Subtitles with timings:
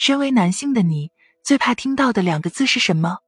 [0.00, 1.10] 身为男性的你，
[1.44, 3.18] 最怕听到的两个字是什么？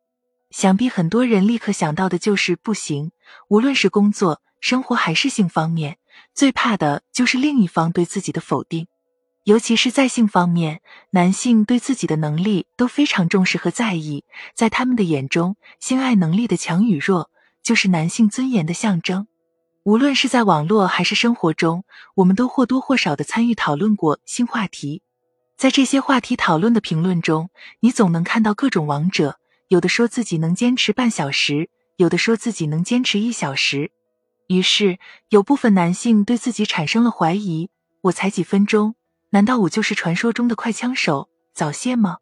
[0.51, 3.13] 想必很多人立刻想到的就是不行。
[3.51, 5.99] 无论是工作、生活还是性方面，
[6.35, 8.87] 最怕的就是另一方对自己的否定。
[9.45, 10.81] 尤其是在性方面，
[11.11, 17.29] 男性对自己的能力都非常重视和在意，在他们的眼中，性爱能力的强与弱
[17.63, 19.27] 就是男性尊严的象征。
[19.83, 21.85] 无论是在网络还是生活中，
[22.15, 25.03] 我们都或多或少的参与讨论过性话题。
[25.57, 27.51] 在这些话题讨论的评论中，
[27.81, 33.93] 你总能看到各种王者，有的说自己能坚持半小时，有的说自己能坚持一小时。
[34.49, 37.71] 于是，有部分男性对自己产生了怀疑：
[38.03, 38.97] 我才几分钟。
[39.31, 42.19] 难道我就是传说中的快枪手早泄吗？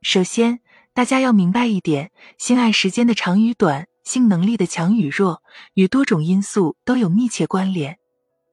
[0.00, 0.60] 首先，
[0.94, 5.42] 大家要明白一点，性爱时间的长与短、性能力的强与弱，
[5.74, 7.98] 与多种因素都有密切关联。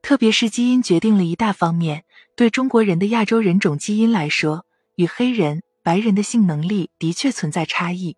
[0.04, 2.04] 特别是基因决定了一大方面。
[2.36, 8.16] 对中国人的亚洲人种基因来说，与黑人、白人的性能力的确存在差异。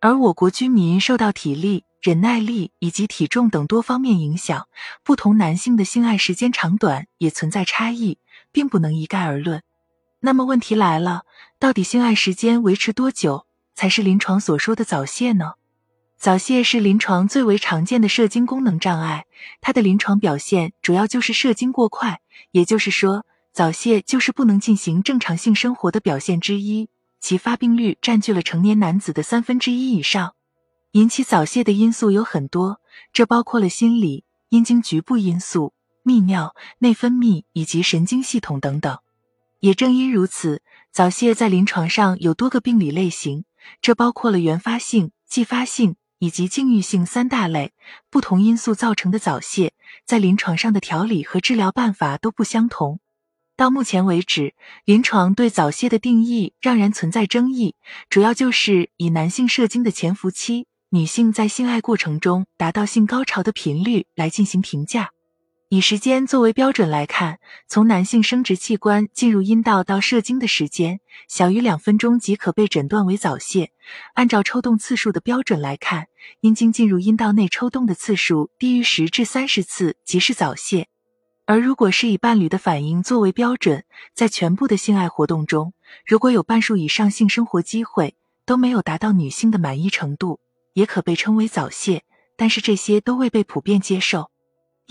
[0.00, 4.68] 而我国居民受到体力、忍耐力以及体重等多方面影响，
[5.02, 8.18] 不同男性的性爱时间长短也存在差异。
[8.52, 9.62] 并不能一概而论。
[10.20, 11.22] 那么问题来了，
[11.58, 15.54] 到底性爱时间维持多久才是临床所说的早泄呢？
[16.22, 19.26] 早泄是临床最为常见的射精功能障碍，
[19.60, 22.20] 它的临床表现主要就是射精过快，
[22.52, 26.88] 也就是说，早泄就是不能进行正常性生活的表现之一。
[27.20, 30.36] 其发病率占据了成年男子的三分之一以上。
[30.92, 32.80] 引起早泄的因素有很多，
[33.12, 35.74] 这包括了心理、阴茎局部因素。
[36.04, 38.96] 泌尿、内分泌以及神经系统等等。
[39.58, 40.62] 也正因如此，
[40.92, 43.44] 早泄在临床上有多个病理类型，
[43.80, 47.72] 这包括了原发性、继发性以及境遇性三大类。
[48.08, 49.72] 不同因素造成的早泄，
[50.06, 53.00] 在临床上的调理和治疗办法都不相同。
[53.56, 57.74] 到目前为止，临床对早泄的定义仍然存在争议，
[58.08, 65.10] 主要就是以男性射精的潜伏期、女性在性爱过程中达到性高潮的频率来进行评价。
[65.72, 73.70] 以时间作为标准来看，从男性生殖器官进入阴道到射精的时间小于两分钟即可被诊断为早泄。
[74.12, 76.08] 按照抽动次数的标准来看，
[76.40, 80.88] 阴茎进入阴道内抽动的次数低于十至三十次即是早泄。
[81.46, 85.72] 而如果是以伴侣的反应作为标准，在全部的性爱活动中，
[86.04, 90.38] 如果有半数以上性生活机会都没有达到女性的满意程度，
[90.74, 92.02] 也可被称为早泄。
[92.36, 94.31] 但是这些都未被普遍接受。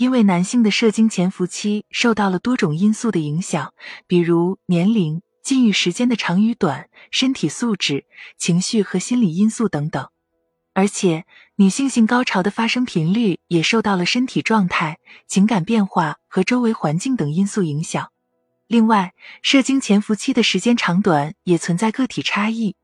[0.02, 3.72] 因为男性的射精潜伏期受到了多种因素的影响，
[4.08, 8.04] 比如年龄、禁欲时间的长与短、身体素质、
[8.36, 10.08] 情绪和心理因素等等。
[10.74, 11.24] 而且，
[11.54, 14.98] 女性性高潮的发生频率也受到了身体状态、
[15.28, 18.10] 情感变化和周围环境等因素影响。
[18.66, 22.74] 另外，射精潜伏期的时间长短也存在个体差异。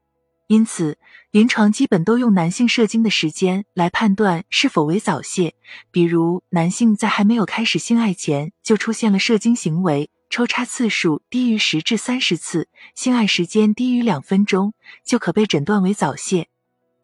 [0.48, 0.96] 因此，
[1.30, 5.54] 临床基本都用男性射精的时间来判断是否为早泄。
[5.90, 14.72] 比如，男性在还没有开始性爱前就出现了射精行为，抽插次数低于十至三十次，性爱时间低于两分钟，
[15.04, 16.48] 就可被诊断为早泄。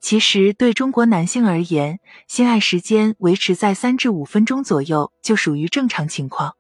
[0.00, 6.54] 其实，对中国男性而言，性爱时间维持在三至五分钟左右就属于正常情况。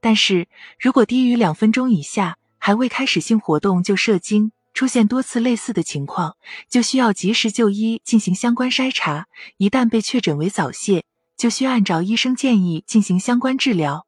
[0.00, 0.48] 但是
[0.80, 4.52] 如果低于两分钟以下，还未开始性活动就射精。
[4.74, 6.36] 出现多次类似的情况，
[6.68, 9.26] 就需要及时就医进行相关筛查。
[9.56, 11.04] 一旦被确诊为早泄，
[11.36, 14.06] 就需按照医生建议进行相关治疗。